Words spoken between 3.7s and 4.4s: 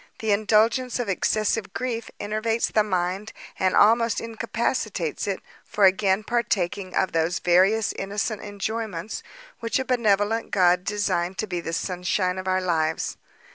almost